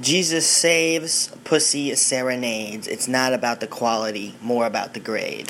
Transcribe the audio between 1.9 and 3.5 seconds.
serenades. It's not